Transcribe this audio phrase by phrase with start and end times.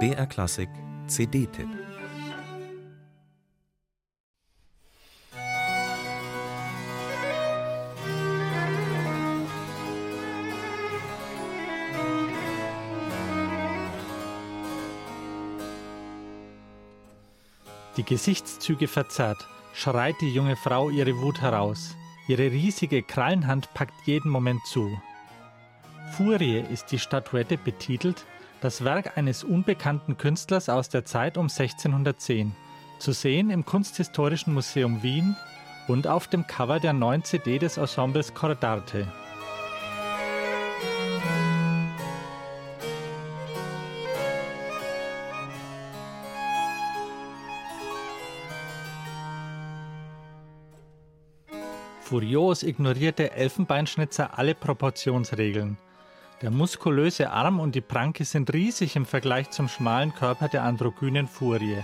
[0.00, 0.68] BR Klassik
[1.06, 1.68] CD-Tipp
[17.96, 21.94] Die Gesichtszüge verzerrt, schreit die junge Frau ihre Wut heraus.
[22.26, 24.90] Ihre riesige Krallenhand packt jeden Moment zu.
[26.16, 28.24] Furie ist die Statuette betitelt,
[28.60, 32.54] das Werk eines unbekannten Künstlers aus der Zeit um 1610,
[33.00, 35.34] zu sehen im Kunsthistorischen Museum Wien
[35.88, 39.12] und auf dem Cover der neuen CD des Ensembles Cordarte.
[52.02, 55.76] Furios ignoriert der Elfenbeinschnitzer alle Proportionsregeln.
[56.44, 61.26] Der muskulöse Arm und die Pranke sind riesig im Vergleich zum schmalen Körper der androgynen
[61.26, 61.82] Furie.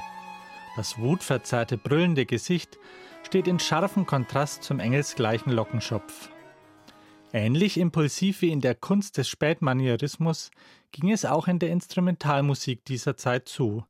[0.77, 2.79] Das wutverzerrte, brüllende Gesicht
[3.23, 6.29] steht in scharfem Kontrast zum engelsgleichen Lockenschopf.
[7.33, 10.51] Ähnlich impulsiv wie in der Kunst des Spätmanierismus
[10.93, 13.87] ging es auch in der Instrumentalmusik dieser Zeit zu.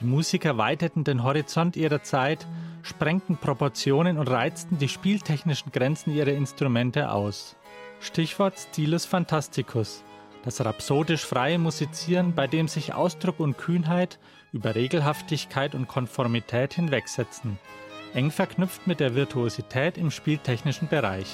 [0.00, 2.46] Die Musiker weiteten den Horizont ihrer Zeit,
[2.84, 7.56] sprengten Proportionen und reizten die spieltechnischen Grenzen ihrer Instrumente aus.
[8.00, 10.04] Stichwort Stilus Fantasticus,
[10.44, 14.18] das rhapsodisch freie Musizieren, bei dem sich Ausdruck und Kühnheit
[14.52, 17.58] über Regelhaftigkeit und Konformität hinwegsetzen,
[18.14, 21.26] eng verknüpft mit der Virtuosität im spieltechnischen Bereich.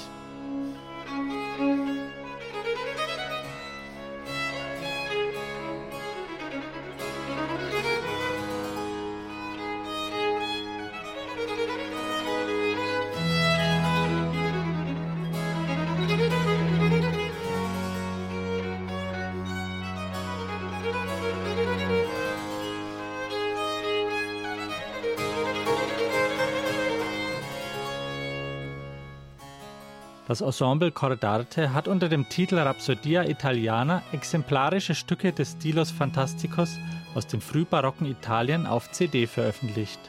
[30.27, 36.79] Das Ensemble Cordarte hat unter dem Titel Rhapsodia Italiana exemplarische Stücke des Stilos Fantasticus
[37.13, 39.99] aus dem frühbarocken Italien auf CD veröffentlicht.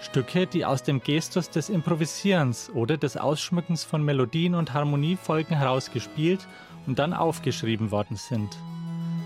[0.00, 6.44] Stücke, die aus dem Gestus des Improvisierens oder des Ausschmückens von Melodien und Harmoniefolgen herausgespielt
[6.88, 8.56] und dann aufgeschrieben worden sind.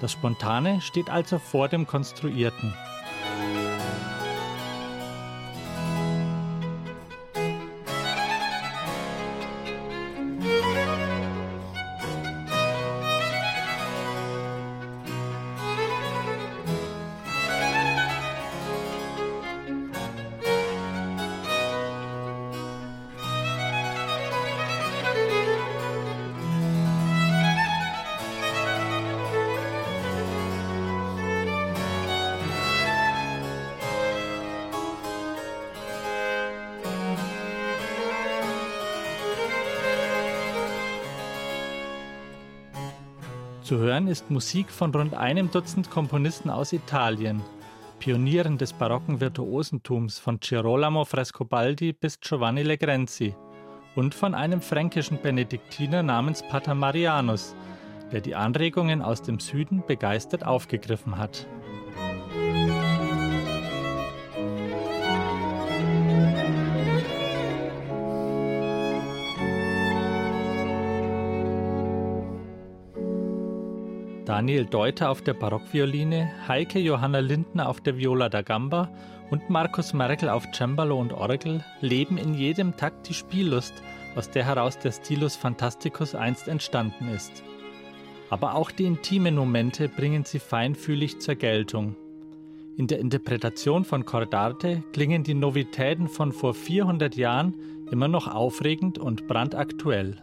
[0.02, 2.74] Das Spontane steht also vor dem Konstruierten.
[43.72, 47.40] Zu hören ist Musik von rund einem Dutzend Komponisten aus Italien,
[48.00, 53.34] Pionieren des barocken Virtuosentums von Girolamo Frescobaldi bis Giovanni Legrenzi
[53.96, 57.56] und von einem fränkischen Benediktiner namens Pater Marianus,
[58.12, 61.46] der die Anregungen aus dem Süden begeistert aufgegriffen hat.
[74.24, 78.88] Daniel Deuter auf der Barockvioline, Heike Johanna Lindner auf der Viola da Gamba
[79.30, 83.74] und Markus Merkel auf Cembalo und Orgel leben in jedem Takt die Spiellust,
[84.14, 87.42] aus der heraus der Stilus Fantasticus einst entstanden ist.
[88.30, 91.96] Aber auch die intimen Momente bringen sie feinfühlig zur Geltung.
[92.76, 97.54] In der Interpretation von Cordarte klingen die Novitäten von vor 400 Jahren
[97.90, 100.22] immer noch aufregend und brandaktuell.